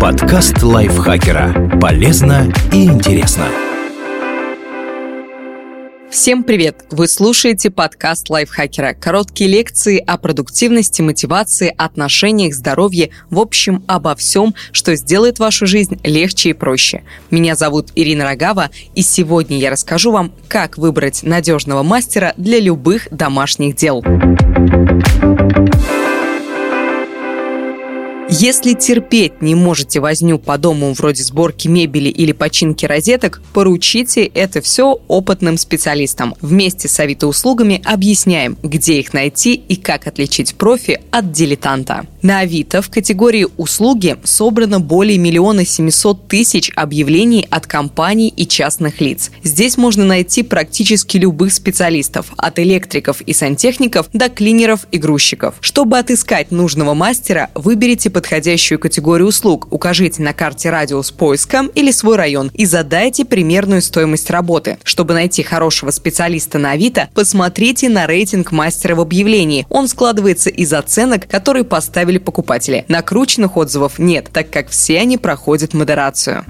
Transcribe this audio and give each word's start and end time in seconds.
Подкаст 0.00 0.64
лайфхакера. 0.64 1.78
Полезно 1.80 2.52
и 2.72 2.86
интересно. 2.86 3.46
Всем 6.10 6.42
привет! 6.42 6.84
Вы 6.90 7.06
слушаете 7.06 7.70
подкаст 7.70 8.30
лайфхакера. 8.30 8.94
Короткие 8.94 9.48
лекции 9.48 9.98
о 9.98 10.18
продуктивности, 10.18 11.02
мотивации, 11.02 11.72
отношениях, 11.76 12.54
здоровье, 12.54 13.10
в 13.30 13.38
общем, 13.38 13.84
обо 13.86 14.16
всем, 14.16 14.56
что 14.72 14.96
сделает 14.96 15.38
вашу 15.38 15.68
жизнь 15.68 16.00
легче 16.02 16.50
и 16.50 16.52
проще. 16.52 17.04
Меня 17.30 17.54
зовут 17.54 17.90
Ирина 17.94 18.24
Рогава, 18.24 18.70
и 18.96 19.02
сегодня 19.02 19.56
я 19.58 19.70
расскажу 19.70 20.10
вам, 20.10 20.32
как 20.48 20.78
выбрать 20.78 21.22
надежного 21.22 21.84
мастера 21.84 22.34
для 22.36 22.58
любых 22.58 23.06
домашних 23.12 23.76
дел. 23.76 24.02
Если 28.28 28.72
терпеть 28.72 29.40
не 29.40 29.54
можете 29.54 30.00
возню 30.00 30.40
по 30.40 30.58
дому 30.58 30.92
вроде 30.94 31.22
сборки 31.22 31.68
мебели 31.68 32.08
или 32.08 32.32
починки 32.32 32.84
розеток, 32.84 33.40
поручите 33.52 34.24
это 34.24 34.60
все 34.60 34.98
опытным 35.06 35.56
специалистам. 35.56 36.34
Вместе 36.40 36.88
с 36.88 36.98
Авито 36.98 37.28
услугами 37.28 37.80
объясняем, 37.84 38.58
где 38.64 38.98
их 38.98 39.14
найти 39.14 39.54
и 39.54 39.76
как 39.76 40.08
отличить 40.08 40.56
профи 40.56 41.00
от 41.12 41.30
дилетанта. 41.30 42.06
На 42.20 42.40
Авито 42.40 42.82
в 42.82 42.90
категории 42.90 43.46
«Услуги» 43.56 44.16
собрано 44.24 44.80
более 44.80 45.16
миллиона 45.16 45.64
семисот 45.64 46.26
тысяч 46.26 46.72
объявлений 46.74 47.46
от 47.48 47.68
компаний 47.68 48.34
и 48.36 48.48
частных 48.48 49.00
лиц. 49.00 49.30
Здесь 49.44 49.76
можно 49.76 50.04
найти 50.04 50.42
практически 50.42 51.18
любых 51.18 51.52
специалистов, 51.52 52.32
от 52.36 52.58
электриков 52.58 53.20
и 53.20 53.32
сантехников 53.32 54.08
до 54.12 54.28
клинеров 54.28 54.88
и 54.90 54.98
грузчиков. 54.98 55.54
Чтобы 55.60 55.98
отыскать 55.98 56.50
нужного 56.50 56.94
мастера, 56.94 57.50
выберите 57.54 58.10
подходящую 58.16 58.80
категорию 58.80 59.28
услуг, 59.28 59.68
укажите 59.70 60.22
на 60.22 60.32
карте 60.32 60.70
радиус 60.70 61.12
поиска 61.12 61.66
или 61.76 61.92
свой 61.92 62.16
район 62.16 62.50
и 62.52 62.66
задайте 62.66 63.24
примерную 63.24 63.82
стоимость 63.82 64.30
работы. 64.30 64.78
Чтобы 64.82 65.14
найти 65.14 65.44
хорошего 65.44 65.92
специалиста 65.92 66.58
на 66.58 66.72
Авито, 66.72 67.08
посмотрите 67.14 67.88
на 67.88 68.08
рейтинг 68.08 68.50
мастера 68.50 68.96
в 68.96 69.00
объявлении. 69.00 69.64
Он 69.70 69.86
складывается 69.86 70.50
из 70.50 70.72
оценок, 70.72 71.28
которые 71.28 71.62
поставили 71.62 72.16
или 72.16 72.18
покупатели. 72.18 72.84
Накрученных 72.88 73.56
отзывов 73.56 73.98
нет, 73.98 74.30
так 74.32 74.50
как 74.50 74.70
все 74.70 74.98
они 75.00 75.18
проходят 75.18 75.74
модерацию. 75.74 76.44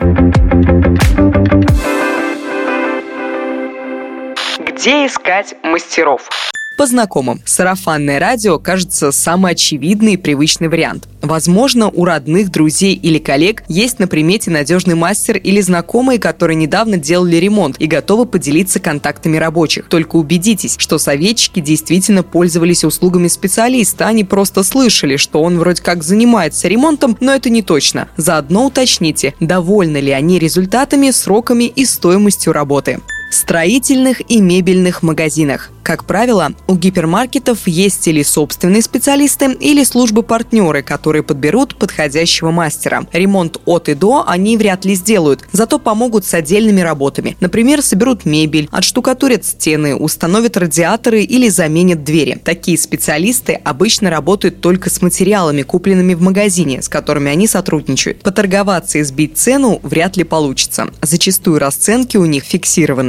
Где 4.58 5.06
искать 5.06 5.54
мастеров? 5.62 6.28
По 6.76 6.86
знакомым. 6.86 7.40
Сарафанное 7.46 8.20
радио 8.20 8.58
кажется 8.58 9.10
самый 9.10 9.52
очевидный 9.52 10.12
и 10.14 10.16
привычный 10.18 10.68
вариант. 10.68 11.08
Возможно, 11.22 11.88
у 11.88 12.04
родных, 12.04 12.50
друзей 12.50 12.94
или 12.94 13.18
коллег 13.18 13.64
есть 13.66 13.98
на 13.98 14.06
примете 14.06 14.50
надежный 14.50 14.94
мастер 14.94 15.38
или 15.38 15.62
знакомые, 15.62 16.18
которые 16.18 16.56
недавно 16.56 16.98
делали 16.98 17.36
ремонт 17.36 17.76
и 17.80 17.86
готовы 17.86 18.26
поделиться 18.26 18.78
контактами 18.78 19.38
рабочих. 19.38 19.88
Только 19.88 20.16
убедитесь, 20.16 20.76
что 20.76 20.98
советчики 20.98 21.60
действительно 21.60 22.22
пользовались 22.22 22.84
услугами 22.84 23.28
специалиста, 23.28 24.06
а 24.06 24.12
не 24.12 24.24
просто 24.24 24.62
слышали, 24.62 25.16
что 25.16 25.42
он 25.42 25.58
вроде 25.58 25.82
как 25.82 26.04
занимается 26.04 26.68
ремонтом, 26.68 27.16
но 27.20 27.32
это 27.32 27.48
не 27.48 27.62
точно. 27.62 28.08
Заодно 28.18 28.66
уточните, 28.66 29.34
довольны 29.40 29.96
ли 29.96 30.12
они 30.12 30.38
результатами, 30.38 31.10
сроками 31.10 31.64
и 31.64 31.86
стоимостью 31.86 32.52
работы 32.52 33.00
строительных 33.30 34.22
и 34.30 34.40
мебельных 34.40 35.02
магазинах. 35.02 35.70
Как 35.86 36.04
правило, 36.04 36.50
у 36.66 36.74
гипермаркетов 36.74 37.68
есть 37.68 38.08
или 38.08 38.24
собственные 38.24 38.82
специалисты, 38.82 39.52
или 39.52 39.84
службы-партнеры, 39.84 40.82
которые 40.82 41.22
подберут 41.22 41.76
подходящего 41.76 42.50
мастера. 42.50 43.06
Ремонт 43.12 43.58
от 43.66 43.88
и 43.88 43.94
до 43.94 44.24
они 44.26 44.56
вряд 44.56 44.84
ли 44.84 44.96
сделают, 44.96 45.44
зато 45.52 45.78
помогут 45.78 46.24
с 46.24 46.34
отдельными 46.34 46.80
работами. 46.80 47.36
Например, 47.38 47.82
соберут 47.82 48.24
мебель, 48.24 48.68
отштукатурят 48.72 49.44
стены, 49.44 49.94
установят 49.94 50.56
радиаторы 50.56 51.22
или 51.22 51.48
заменят 51.48 52.02
двери. 52.02 52.40
Такие 52.44 52.78
специалисты 52.78 53.52
обычно 53.52 54.10
работают 54.10 54.60
только 54.60 54.90
с 54.90 55.00
материалами, 55.02 55.62
купленными 55.62 56.14
в 56.14 56.20
магазине, 56.20 56.82
с 56.82 56.88
которыми 56.88 57.30
они 57.30 57.46
сотрудничают. 57.46 58.22
Поторговаться 58.22 58.98
и 58.98 59.04
сбить 59.04 59.38
цену 59.38 59.78
вряд 59.84 60.16
ли 60.16 60.24
получится. 60.24 60.88
Зачастую 61.00 61.60
расценки 61.60 62.16
у 62.16 62.24
них 62.24 62.44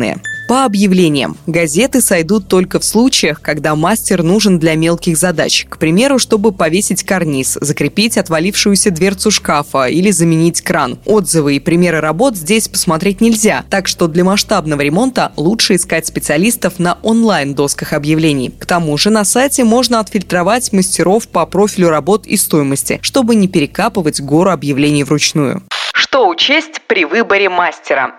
фиксированные. 0.07 0.21
По 0.47 0.63
объявлениям. 0.63 1.35
Газеты 1.45 1.99
сойдут 1.99 2.47
только 2.47 2.79
в 2.79 2.85
случаях, 2.85 3.41
когда 3.41 3.75
мастер 3.75 4.23
нужен 4.23 4.59
для 4.59 4.75
мелких 4.75 5.17
задач. 5.17 5.65
К 5.67 5.77
примеру, 5.77 6.19
чтобы 6.19 6.53
повесить 6.53 7.03
карниз, 7.03 7.57
закрепить 7.59 8.17
отвалившуюся 8.17 8.91
дверцу 8.91 9.29
шкафа 9.29 9.87
или 9.87 10.09
заменить 10.09 10.61
кран. 10.61 10.99
Отзывы 11.05 11.57
и 11.57 11.59
примеры 11.59 11.99
работ 11.99 12.37
здесь 12.37 12.69
посмотреть 12.69 13.19
нельзя, 13.19 13.65
так 13.69 13.89
что 13.89 14.07
для 14.07 14.23
масштабного 14.23 14.79
ремонта 14.79 15.33
лучше 15.35 15.75
искать 15.75 16.07
специалистов 16.07 16.79
на 16.79 16.97
онлайн-досках 17.03 17.91
объявлений. 17.91 18.49
К 18.57 18.65
тому 18.65 18.97
же 18.97 19.09
на 19.09 19.25
сайте 19.25 19.65
можно 19.65 19.99
отфильтровать 19.99 20.71
мастеров 20.71 21.27
по 21.27 21.45
профилю 21.45 21.89
работ 21.89 22.25
и 22.25 22.37
стоимости, 22.37 22.99
чтобы 23.01 23.35
не 23.35 23.49
перекапывать 23.49 24.21
гору 24.21 24.51
объявлений 24.51 25.03
вручную. 25.03 25.63
Что 25.93 26.29
учесть 26.29 26.79
при 26.87 27.03
выборе 27.03 27.49
мастера? 27.49 28.15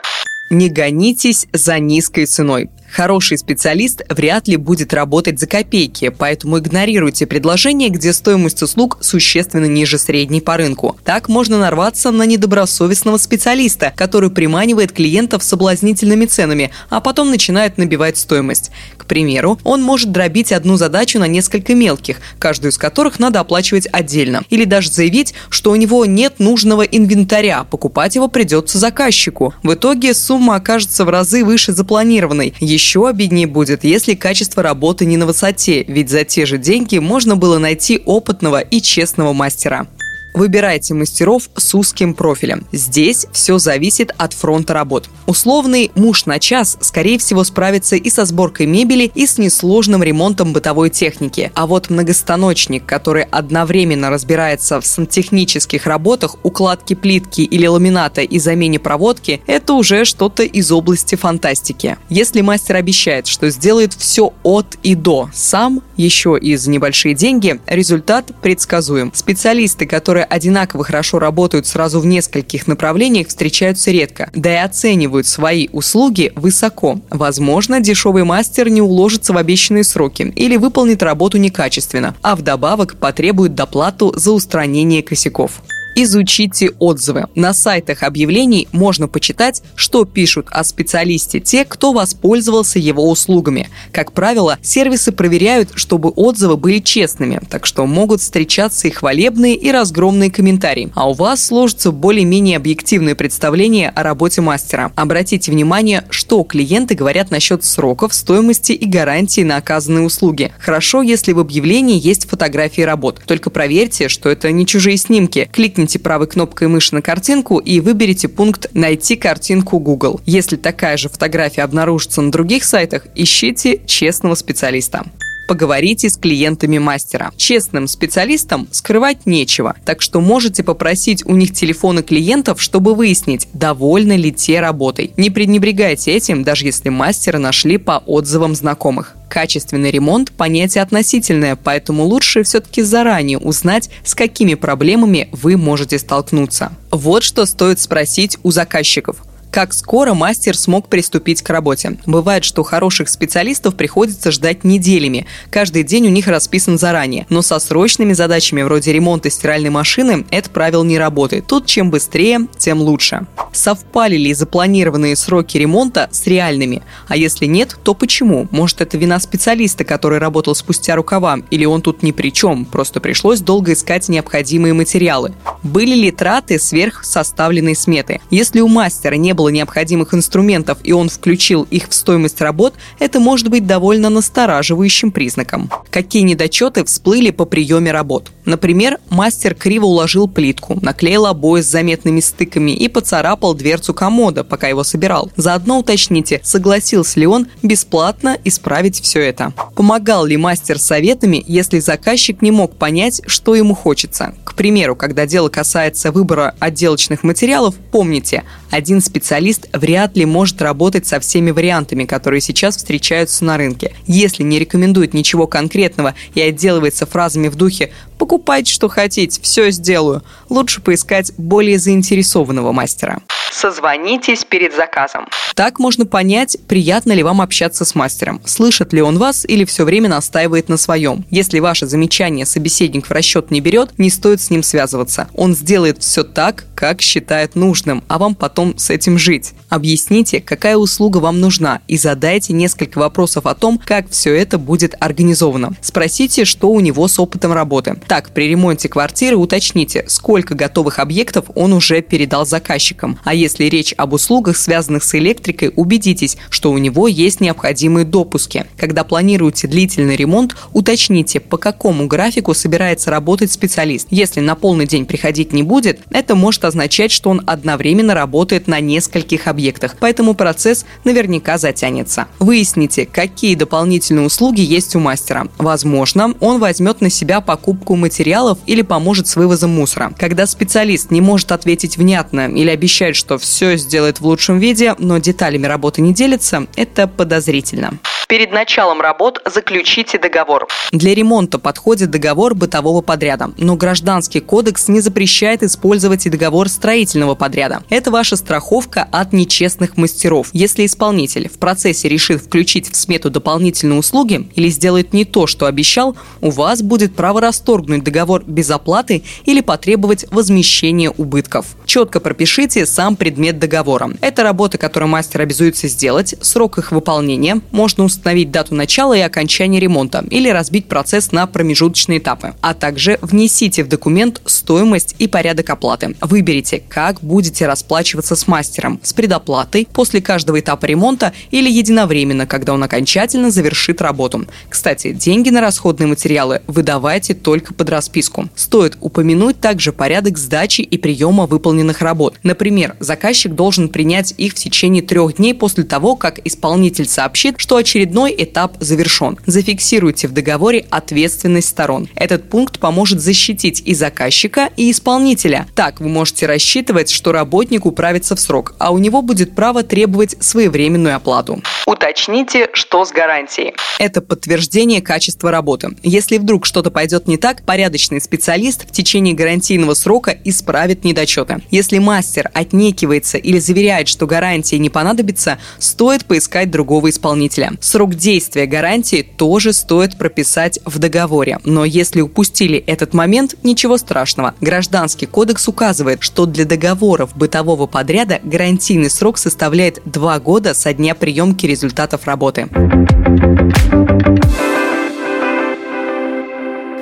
Не 0.51 0.71
гонитесь 0.71 1.47
за 1.53 1.79
низкой 1.79 2.27
ценой. 2.27 2.71
Хороший 2.91 3.39
специалист 3.39 4.03
вряд 4.09 4.49
ли 4.49 4.57
будет 4.57 4.95
работать 4.95 5.39
за 5.39 5.47
копейки, 5.47 6.09
поэтому 6.09 6.59
игнорируйте 6.59 7.27
предложения, 7.27 7.91
где 7.91 8.13
стоимость 8.13 8.63
услуг 8.63 8.99
существенно 9.01 9.67
ниже 9.67 9.99
средней 9.99 10.41
по 10.41 10.57
рынку. 10.57 10.97
Так 11.05 11.29
можно 11.29 11.59
нарваться 11.59 12.11
на 12.11 12.25
недобросовестного 12.25 13.19
специалиста, 13.19 13.93
который 13.95 14.31
приманивает 14.31 14.93
клиентов 14.93 15.45
соблазнительными 15.45 16.25
ценами, 16.25 16.71
а 16.89 17.01
потом 17.01 17.31
начинает 17.31 17.79
набивать 17.79 18.17
стоимость. 18.17 18.71
К 18.97 19.05
примеру, 19.05 19.59
он 19.65 19.83
может 19.83 20.11
дробить 20.11 20.53
одну 20.53 20.77
задачу 20.77 21.19
на 21.19 21.27
несколько 21.27 21.75
мелких, 21.75 22.19
каждую 22.39 22.73
из 22.73 22.79
которых 22.79 23.19
надо 23.19 23.41
оплачивать 23.41 23.87
отдельно. 23.93 24.43
Или 24.51 24.65
даже 24.65 24.91
заявить, 24.91 25.35
что 25.51 25.71
у 25.71 25.77
него 25.77 26.05
нет 26.07 26.39
нужного 26.39 26.83
инвентаря, 26.83 27.65
покупать 27.65 28.15
его 28.15 28.29
придется 28.29 28.79
заказчику. 28.79 29.55
В 29.63 29.75
итоге 29.75 30.15
сумма 30.15 30.57
окажется 30.57 31.05
в 31.05 31.11
разы 31.11 31.45
выше 31.45 31.73
запланированной. 31.73 32.55
Еще 32.79 33.09
обиднее 33.09 33.49
будет, 33.49 33.83
если 33.83 34.15
качество 34.15 34.63
работы 34.63 35.05
не 35.05 35.17
на 35.17 35.27
высоте, 35.27 35.83
ведь 35.89 36.11
за 36.11 36.23
те 36.23 36.47
же 36.47 36.59
деньги 36.59 36.99
можно 36.99 37.35
было 37.35 37.59
найти 37.59 38.01
опытного 38.05 38.61
и 38.61 38.81
честного 38.81 39.33
мастера. 39.33 39.89
Выбирайте 40.39 40.95
мастеров 40.95 41.51
с 41.57 41.75
узким 41.75 42.15
профилем. 42.15 42.65
Здесь 42.71 43.27
все 43.33 43.59
зависит 43.59 44.13
от 44.19 44.35
фронта 44.35 44.73
работ. 44.73 45.11
Условный 45.27 45.91
муж 45.97 46.27
на 46.27 46.39
час, 46.39 46.79
скорее 46.81 47.19
всего, 47.19 47.43
справится 47.43 47.97
и 47.97 48.09
со 48.09 48.25
сборкой 48.25 48.67
мебели, 48.67 49.11
и 49.17 49.27
с 49.27 49.39
несложным 49.39 50.01
ремонтом 50.01 50.53
бытовой 50.53 50.91
техники. 50.91 51.51
А 51.57 51.67
вот 51.67 51.91
многостаночник, 51.91 52.87
который 52.87 53.25
одновременно 53.25 54.11
разбирается 54.11 54.81
в 54.81 54.87
сантехнических 54.87 55.89
работах, 55.89 56.37
укладке 56.45 56.95
плитки 56.95 57.41
или 57.41 57.67
ламината 57.67 58.21
и 58.21 58.39
замене 58.39 58.79
проводки, 58.79 59.43
это 59.49 59.73
уже 59.73 60.05
что-то 60.05 60.45
из 60.45 60.71
области 60.71 61.17
фантастики. 61.17 61.99
Если 62.11 62.43
мастер 62.43 62.77
обещает, 62.77 63.27
что 63.27 63.51
сделает 63.51 63.93
все 63.93 64.33
от 64.45 64.77
и 64.85 64.95
до, 64.95 65.31
сам, 65.35 65.83
еще 65.97 66.39
и 66.41 66.55
за 66.55 66.71
небольшие 66.71 67.17
деньги, 67.17 67.61
результат 67.67 68.31
предсказуем. 68.41 69.11
Специалисты, 69.13 69.85
которые 69.85 70.28
одинаково 70.29 70.85
хорошо 70.85 71.19
работают 71.19 71.67
сразу 71.67 72.01
в 72.01 72.07
нескольких 72.07 72.67
направлениях, 72.67 73.29
встречаются 73.29 73.91
редко, 73.91 74.31
да 74.35 74.53
и 74.53 74.65
оценивают 74.65 75.27
свои 75.27 75.69
услуги 75.73 76.33
высоко. 76.37 77.01
Возможно, 77.11 77.81
дешевый 77.81 78.25
мастер 78.25 78.69
не 78.69 78.83
уложится 78.83 79.33
в 79.33 79.37
обещанные 79.37 79.85
сроки 79.85 80.33
или 80.37 80.57
выполнит 80.57 81.03
работу 81.03 81.39
некачественно, 81.39 82.15
а 82.23 82.37
вдобавок 82.37 82.97
потребует 82.97 83.55
доплату 83.55 84.13
за 84.17 84.33
устранение 84.33 85.03
косяков. 85.03 85.63
Изучите 86.01 86.71
отзывы. 86.79 87.27
На 87.35 87.53
сайтах 87.53 88.05
объявлений 88.05 88.69
можно 88.71 89.09
почитать, 89.09 89.65
что 89.75 90.05
пишут 90.05 90.47
о 90.49 90.63
специалисте 90.63 91.41
те, 91.41 91.65
кто 91.65 91.93
воспользовался 91.93 92.79
его 92.79 93.11
услугами. 93.11 93.69
Как 93.91 94.13
правило, 94.13 94.59
сервисы 94.63 95.11
проверяют, 95.11 95.71
чтобы 95.75 96.11
отзывы 96.11 96.57
были 96.57 96.79
честными, 96.79 97.41
так 97.51 97.67
что 97.67 97.85
могут 97.85 98.21
встречаться 98.21 98.87
и 98.87 98.93
хвалебные, 98.93 99.57
и 99.57 99.73
разгромные 99.73 100.31
комментарии. 100.31 100.93
А 100.95 101.11
у 101.11 101.15
вас 101.15 101.45
сложится 101.45 101.91
более-менее 101.91 102.59
объективное 102.59 103.17
представление 103.17 103.89
о 103.89 104.05
работе 104.05 104.41
мастера. 104.41 104.93
Обратите 104.95 105.51
внимание, 105.51 106.05
что 106.11 106.45
клиенты 106.45 106.95
говорят 106.95 107.33
насчет 107.33 107.65
сроков, 107.65 108.15
стоимости 108.15 108.71
и 108.71 108.87
гарантии 108.87 109.41
на 109.41 109.57
оказанные 109.57 110.05
услуги. 110.05 110.53
Хорошо, 110.61 111.03
если 111.03 111.33
в 111.33 111.41
объявлении 111.41 112.01
есть 112.01 112.31
фотографии 112.31 112.83
работ. 112.83 113.21
Только 113.27 113.51
проверьте, 113.51 114.09
что 114.09 114.29
это 114.29 114.53
не 114.53 114.65
чужие 114.65 114.97
снимки. 114.97 115.51
Кликните 115.53 115.88
Кликните 115.89 116.05
правой 116.05 116.27
кнопкой 116.27 116.69
мыши 116.69 116.95
на 116.95 117.01
картинку 117.01 117.61
и 117.61 117.81
выберите 117.81 118.29
пункт 118.29 118.67
«Найти 118.75 119.17
картинку 119.17 119.79
Google». 119.79 120.21
Если 120.27 120.57
такая 120.57 120.99
же 120.99 121.09
фотография 121.09 121.63
обнаружится 121.63 122.21
на 122.21 122.31
других 122.31 122.65
сайтах, 122.65 123.07
ищите 123.15 123.81
честного 123.87 124.35
специалиста. 124.35 125.07
Поговорите 125.49 126.11
с 126.11 126.19
клиентами 126.19 126.77
мастера. 126.77 127.33
Честным 127.39 127.89
специалистам 127.89 128.69
скрывать 128.71 129.25
нечего, 129.25 129.75
так 129.87 130.03
что 130.03 130.21
можете 130.21 130.63
попросить 130.63 131.25
у 131.25 131.35
них 131.35 131.55
телефоны 131.55 132.03
клиентов, 132.03 132.61
чтобы 132.61 132.95
выяснить, 132.95 133.49
довольны 133.55 134.13
ли 134.13 134.31
те 134.31 134.61
работой. 134.61 135.13
Не 135.17 135.31
пренебрегайте 135.31 136.13
этим, 136.13 136.45
даже 136.45 136.67
если 136.67 136.91
мастера 136.91 137.39
нашли 137.39 137.79
по 137.79 137.97
отзывам 137.97 138.55
знакомых. 138.55 139.17
Качественный 139.31 139.91
ремонт– 139.91 140.33
понятие 140.37 140.83
относительное, 140.83 141.57
поэтому 141.57 142.05
лучше 142.05 142.43
все-таки 142.43 142.83
заранее 142.83 143.39
узнать, 143.39 143.89
с 144.05 144.15
какими 144.15 144.53
проблемами 144.53 145.31
вы 145.33 145.57
можете 145.57 145.99
столкнуться. 145.99 146.73
Вот 146.91 147.23
что 147.23 147.47
стоит 147.47 147.81
спросить 147.81 148.37
у 148.43 148.51
заказчиков. 148.51 149.23
Как 149.59 149.75
скоро 149.75 150.15
мастер 150.15 150.57
смог 150.57 150.87
приступить 150.87 151.43
к 151.43 151.51
работе? 151.51 151.99
Бывает, 152.07 152.45
что 152.45 152.63
хороших 152.63 153.09
специалистов 153.09 153.75
приходится 153.75 154.31
ждать 154.31 154.63
неделями. 154.63 155.27
Каждый 155.51 155.83
день 155.83 156.07
у 156.07 156.11
них 156.11 156.29
расписан 156.29 156.79
заранее. 156.79 157.27
Но 157.29 157.43
со 157.43 157.59
срочными 157.59 158.13
задачами 158.13 158.63
вроде 158.63 158.93
ремонта 158.93 159.31
стиральной 159.31 159.71
машины 159.71 160.25
это 160.31 160.49
правило 160.51 160.85
не 160.85 160.97
работает. 160.97 161.49
Тут 161.49 161.67
чем 161.67 161.91
быстрее, 161.91 162.47
тем 162.57 162.81
лучше. 162.81 163.27
Совпали 163.53 164.17
ли 164.17 164.33
запланированные 164.33 165.17
сроки 165.17 165.57
ремонта 165.57 166.09
с 166.13 166.29
реальными? 166.29 166.83
А 167.09 167.17
если 167.17 167.47
нет, 167.47 167.77
то 167.83 167.95
почему? 167.95 168.47
Может, 168.53 168.81
это 168.81 168.97
вина 168.97 169.19
специалиста, 169.19 169.83
который 169.83 170.21
работал 170.21 170.55
спустя 170.55 170.95
рукава, 170.95 171.39
или 171.51 171.65
он 171.65 171.83
тут 171.83 172.05
ни 172.05 172.13
при 172.13 172.31
чем, 172.31 172.65
просто 172.65 173.01
пришлось 173.01 173.41
долго 173.41 173.73
искать 173.73 174.09
необходимые 174.09 174.73
материалы. 174.73 175.35
Были 175.65 175.97
ли 175.97 176.13
траты 176.13 176.61
сверх 176.61 177.03
составленной 177.03 177.75
сметы? 177.75 178.21
Если 178.31 178.61
у 178.61 178.69
мастера 178.69 179.17
не 179.17 179.33
было 179.33 179.48
необходимых 179.51 180.15
инструментов 180.15 180.79
и 180.83 180.93
он 180.93 181.09
включил 181.09 181.67
их 181.71 181.89
в 181.89 181.95
стоимость 181.95 182.41
работ, 182.41 182.75
это 182.99 183.21
может 183.21 183.49
быть 183.49 183.67
довольно 183.67 184.11
настораживающим 184.11 185.11
признаком. 185.11 185.71
Какие 185.91 186.23
недочеты 186.23 186.85
всплыли 186.85 187.31
по 187.31 187.45
приеме 187.45 187.93
работ? 187.93 188.31
Например, 188.45 188.99
мастер 189.11 189.55
криво 189.55 189.87
уложил 189.87 190.27
плитку, 190.27 190.79
наклеил 190.81 191.27
обои 191.27 191.61
с 191.61 191.67
заметными 191.67 192.21
стыками 192.21 192.71
и 192.71 192.89
поцарапал 192.89 193.55
дверцу 193.55 193.93
комода, 193.93 194.43
пока 194.43 194.69
его 194.69 194.85
собирал. 194.85 195.31
Заодно 195.37 195.81
уточните, 195.81 196.41
согласился 196.43 197.21
ли 197.21 197.27
он 197.27 197.49
бесплатно 197.63 198.39
исправить 198.45 199.01
все 199.03 199.21
это. 199.21 199.53
Помогал 199.75 200.25
ли 200.25 200.37
мастер 200.37 200.79
советами, 200.79 201.45
если 201.47 201.79
заказчик 201.79 202.41
не 202.41 202.51
мог 202.51 202.75
понять, 202.77 203.21
что 203.27 203.55
ему 203.55 203.75
хочется. 203.75 204.35
К 204.45 204.55
примеру, 204.55 204.97
когда 204.97 205.27
дело 205.27 205.51
касается 205.51 206.11
выбора 206.11 206.55
отделочных 206.59 207.23
материалов, 207.23 207.75
помните, 207.93 208.45
один 208.71 209.01
специалист 209.01 209.28
вряд 209.73 210.17
ли 210.17 210.25
может 210.25 210.63
работать 210.63 211.07
со 211.07 211.21
всеми 211.21 211.51
вариантами, 211.51 212.05
которые 212.05 212.41
сейчас 212.41 212.77
встречаются 212.77 213.45
на 213.45 213.57
рынке. 213.57 213.95
Если 214.07 214.43
не 214.43 214.59
рекомендует 214.59 215.15
ничего 215.15 215.47
конкретного 215.47 216.15
и 216.35 216.41
отделывается 216.41 217.07
фразами 217.07 217.49
в 217.49 217.55
духе 217.55 217.93
«покупайте, 218.19 218.73
что 218.73 218.89
хотите, 218.89 219.41
все 219.43 219.71
сделаю», 219.71 220.23
лучше 220.49 220.81
поискать 220.81 221.33
более 221.37 221.79
заинтересованного 221.79 222.73
мастера. 222.73 223.21
Созвонитесь 223.51 224.45
перед 224.45 224.75
заказом. 224.75 225.27
Так 225.55 225.79
можно 225.79 226.07
понять, 226.07 226.57
приятно 226.69 227.13
ли 227.13 227.23
вам 227.23 227.41
общаться 227.41 227.85
с 227.85 227.95
мастером, 227.95 228.41
слышит 228.45 228.93
ли 228.93 229.03
он 229.03 229.19
вас 229.19 229.45
или 229.45 229.65
все 229.65 229.85
время 229.85 230.09
настаивает 230.09 230.69
на 230.69 230.77
своем. 230.77 231.25
Если 231.31 231.59
ваше 231.59 231.87
замечание 231.87 232.47
собеседник 232.47 233.07
в 233.07 233.11
расчет 233.11 233.51
не 233.51 233.61
берет, 233.61 233.99
не 233.99 234.11
стоит 234.11 234.41
с 234.41 234.51
ним 234.51 234.63
связываться. 234.63 235.29
Он 235.35 235.55
сделает 235.55 235.99
все 236.03 236.23
так, 236.23 236.65
как 236.75 237.03
считает 237.03 237.57
нужным, 237.57 238.05
а 238.07 238.19
вам 238.19 238.35
потом 238.37 238.79
с 238.79 238.91
этим 238.91 239.19
жить. 239.19 239.53
Объясните, 239.69 240.41
какая 240.41 240.77
услуга 240.77 241.19
вам 241.19 241.41
нужна 241.41 241.81
и 241.89 241.99
задайте 241.99 242.53
несколько 242.53 242.99
вопросов 242.99 243.47
о 243.47 243.55
том, 243.55 243.81
как 243.85 244.09
все 244.11 244.35
это 244.35 244.59
будет 244.59 244.95
организовано. 245.01 245.73
Спросите, 245.81 246.45
что 246.45 246.71
у 246.71 246.79
него 246.79 247.09
с 247.09 247.19
опытом 247.19 247.53
работы. 247.53 248.01
Так, 248.07 248.31
при 248.31 248.49
ремонте 248.49 248.89
квартиры 248.89 249.37
уточните, 249.37 250.05
сколько 250.07 250.55
готовых 250.55 251.01
объектов 251.01 251.47
он 251.57 251.73
уже 251.73 252.01
передал 252.01 252.47
заказчикам. 252.47 253.19
А 253.25 253.35
если 253.39 253.65
речь 253.65 253.95
об 253.97 254.13
услугах, 254.13 254.57
связанных 254.57 255.05
с 255.05 255.15
электрикой, 255.15 255.73
убедитесь, 255.75 256.37
что 256.51 256.71
у 256.71 256.79
него 256.79 257.09
есть 257.09 257.41
необходимые 257.41 258.05
допуски. 258.05 258.67
Когда 258.77 259.05
планируете 259.05 259.69
длительный 259.69 260.17
ремонт, 260.17 260.57
уточните, 260.73 261.41
по 261.41 261.57
какому 261.57 262.07
графику 262.07 262.55
собирается 262.55 263.11
работать 263.11 263.53
специалист. 263.53 264.09
Если 264.11 264.41
на 264.41 264.55
полный 264.55 264.87
день 264.87 265.07
приходить 265.07 265.53
не 265.53 265.63
будет, 265.63 266.01
это 266.11 266.35
может 266.35 266.65
означать, 266.65 267.13
что 267.13 267.31
он 267.31 267.43
одновременно 267.47 268.15
работает 268.15 268.67
на 268.67 268.81
нескольких 268.81 269.47
объектах, 269.47 269.97
поэтому 269.99 270.35
процесс 270.35 270.85
наверняка 271.05 271.59
затянется. 271.59 272.27
Выясните, 272.39 273.07
какие 273.07 273.55
дополнительные 273.55 274.27
услуги 274.27 274.61
есть 274.61 274.97
у 274.97 275.01
мастера. 275.01 275.49
Возможно, 275.59 276.35
он 276.41 276.59
возьмет 276.59 277.01
на 277.01 277.11
себя 277.11 277.41
покупку 277.41 277.97
материалов 277.97 278.59
или 278.67 278.83
поможет 278.83 279.29
с 279.29 279.37
вывозом 279.37 279.71
мусора. 279.71 280.13
Когда 280.19 280.47
специалист 280.47 281.11
не 281.11 281.21
может 281.21 281.53
ответить 281.53 281.97
внятно 281.97 282.49
или 282.49 282.71
обещает, 282.71 283.17
что 283.17 283.28
все 283.37 283.77
сделает 283.77 284.21
в 284.21 284.27
лучшем 284.27 284.59
виде, 284.59 284.95
но 284.99 285.19
деталями 285.19 285.67
работы 285.67 286.01
не 286.01 286.15
делится, 286.15 286.67
это 286.77 287.07
подозрительно. 287.07 287.99
Перед 288.29 288.53
началом 288.53 289.01
работ 289.01 289.41
заключите 289.47 290.19
договор. 290.19 290.69
Для 290.93 291.15
ремонта 291.15 291.59
подходит 291.59 292.11
договор 292.11 292.55
бытового 292.55 293.01
подряда, 293.01 293.53
но 293.57 293.75
Гражданский 293.75 294.41
кодекс 294.41 294.89
не 294.89 295.01
запрещает 295.01 295.63
использовать 295.63 296.27
и 296.27 296.29
договор 296.29 296.69
строительного 296.69 297.35
подряда. 297.37 297.83
Это 297.89 298.11
ваша 298.11 298.37
страховка 298.37 299.09
от 299.11 299.33
нечестных 299.33 299.97
мастеров. 299.97 300.51
Если 300.53 300.85
исполнитель 300.85 301.49
в 301.49 301.59
процессе 301.59 302.07
решит 302.11 302.43
включить 302.43 302.93
в 302.93 302.97
смету 302.97 303.31
дополнительные 303.31 303.99
услуги 303.99 304.47
или 304.55 304.69
сделает 304.69 305.15
не 305.15 305.25
то, 305.25 305.47
что 305.47 305.65
обещал, 305.65 306.15
у 306.43 306.51
вас 306.51 306.83
будет 306.83 307.17
право 307.17 307.41
расторгнуть 307.41 308.05
договор 308.05 308.45
без 308.47 308.71
оплаты 308.71 309.25
или 309.47 309.63
потребовать 309.63 310.27
возмещения 310.31 311.09
убытков. 311.09 311.65
Четко 311.87 312.21
пропишите 312.21 312.85
сам 312.85 313.17
предмет 313.17 313.59
договора. 313.59 314.11
Это 314.21 314.43
работа, 314.43 314.77
которую 314.77 315.09
мастер 315.09 315.41
обязуется 315.41 315.89
сделать, 315.89 316.35
срок 316.43 316.77
их 316.77 316.93
выполнения, 316.93 317.63
можно 317.71 318.05
установить 318.05 318.18
установить 318.19 318.51
дату 318.51 318.75
начала 318.75 319.17
и 319.17 319.21
окончания 319.21 319.79
ремонта 319.79 320.25
или 320.29 320.49
разбить 320.49 320.87
процесс 320.87 321.31
на 321.31 321.47
промежуточные 321.47 322.19
этапы. 322.19 322.55
А 322.61 322.75
также 322.75 323.19
внесите 323.23 323.85
в 323.85 323.89
документ 323.89 324.43
стоимость 324.45 325.15
и 325.19 325.29
порядок 325.29 325.71
оплаты. 325.71 326.17
Выберите, 326.21 326.83
как 326.89 327.21
будете 327.21 327.67
расплачиваться 327.67 328.35
с 328.35 328.49
мастером, 328.49 328.99
с 329.03 329.13
предоплатой, 329.13 329.87
после 329.93 330.21
каждого 330.21 330.59
этапа 330.59 330.87
ремонта 330.87 331.33
или 331.53 331.71
единовременно, 331.71 332.47
когда 332.47 332.75
он 332.75 332.83
окончательно 332.83 333.53
завершит 333.53 334.03
работу. 334.03 334.47
Кстати, 334.69 335.13
деньги 335.13 335.51
на 335.51 335.61
расходные 335.61 336.09
материалы 336.09 336.63
выдавайте 336.67 337.35
только 337.35 337.73
под 337.73 337.89
расписку. 337.89 338.49
Стоит 338.57 338.97
упомянуть 339.01 339.61
также 339.61 339.93
порядок 339.93 340.39
сдачи 340.39 340.81
и 340.81 340.99
приема 340.99 341.47
выполненных 341.47 342.01
работ. 342.01 342.35
Например, 342.43 342.97
заказчик 342.99 343.53
должен 343.55 343.89
принять 343.89 344.35
их 344.37 344.53
в 344.53 344.57
течение 344.57 345.03
трех 345.03 345.37
дней 345.37 345.55
после 345.55 345.85
того, 345.85 346.17
как 346.17 346.41
исполнитель 346.45 347.07
сообщит, 347.07 347.55
что 347.59 347.77
очередной 347.77 348.08
очередной 348.09 348.35
этап 348.39 348.77
завершен. 348.81 349.39
Зафиксируйте 349.47 350.29
в 350.29 350.33
договоре 350.33 350.87
ответственность 350.91 351.69
сторон. 351.69 352.09
Этот 352.15 352.49
пункт 352.49 352.79
поможет 352.79 353.21
защитить 353.21 353.83
и 353.85 353.95
заказчика, 353.95 354.71
и 354.77 354.91
исполнителя. 354.91 355.67
Так 355.75 356.01
вы 356.01 356.09
можете 356.09 356.47
рассчитывать, 356.47 357.11
что 357.11 357.33
работник 357.33 357.85
управится 357.85 358.35
в 358.35 358.41
срок, 358.41 358.75
а 358.79 358.93
у 358.93 358.99
него 358.99 359.21
будет 359.21 359.55
право 359.55 359.83
требовать 359.83 360.37
своевременную 360.43 361.17
оплату. 361.17 361.63
Уточните, 361.87 362.69
что 362.73 363.05
с 363.05 363.13
гарантией. 363.13 363.75
Это 363.99 364.23
подтверждение 364.23 365.03
качества 365.03 365.51
работы. 365.51 365.91
Если 366.03 366.39
вдруг 366.39 366.65
что-то 366.65 366.91
пойдет 366.91 367.29
не 367.29 367.37
так, 367.37 367.63
порядочный 367.65 368.21
специалист 368.21 368.89
в 368.89 368.93
течение 368.93 369.35
гарантийного 369.35 369.95
срока 369.95 370.37
исправит 370.45 371.05
недочеты. 371.05 371.61
Если 371.71 371.99
мастер 371.99 372.51
отнекивается 372.55 373.37
или 373.39 373.59
заверяет, 373.59 374.09
что 374.09 374.27
гарантии 374.27 374.77
не 374.77 374.89
понадобится, 374.89 375.59
стоит 375.79 376.25
поискать 376.25 376.71
другого 376.71 377.11
исполнителя. 377.11 377.73
Срок 377.99 378.15
действия 378.15 378.67
гарантии 378.67 379.23
тоже 379.23 379.73
стоит 379.73 380.17
прописать 380.17 380.79
в 380.85 381.01
договоре. 381.01 381.59
Но 381.65 381.85
если 381.85 382.21
упустили 382.21 382.79
этот 382.79 383.13
момент, 383.13 383.57
ничего 383.65 383.99
страшного. 383.99 384.55
Гражданский 384.61 385.27
кодекс 385.27 385.67
указывает, 385.67 386.23
что 386.23 386.47
для 386.47 386.65
договоров 386.65 387.37
бытового 387.37 387.89
подряда 387.89 388.39
гарантийный 388.45 389.11
срок 389.11 389.37
составляет 389.37 390.01
2 390.05 390.39
года 390.39 390.75
со 390.75 390.93
дня 390.95 391.17
приемки 391.17 391.67
результатов 391.67 392.25
работы. 392.29 392.69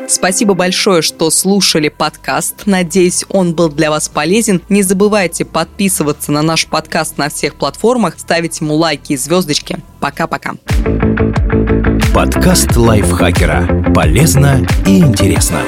Спасибо 0.08 0.54
большое, 0.54 1.02
что 1.02 1.30
слушали 1.30 1.88
подкаст. 1.88 2.62
Надеюсь, 2.66 3.25
он 3.28 3.54
был 3.54 3.68
для 3.68 3.90
вас 3.90 4.08
полезен. 4.08 4.62
Не 4.68 4.82
забывайте 4.82 5.44
подписываться 5.44 6.32
на 6.32 6.42
наш 6.42 6.66
подкаст 6.66 7.18
на 7.18 7.28
всех 7.28 7.56
платформах, 7.56 8.18
ставить 8.18 8.60
ему 8.60 8.75
лайки 8.75 9.12
и 9.12 9.16
звездочки. 9.16 9.78
Пока-пока. 10.00 10.54
Подкаст 12.14 12.76
лайфхакера. 12.76 13.92
Полезно 13.94 14.66
и 14.86 14.98
интересно. 14.98 15.62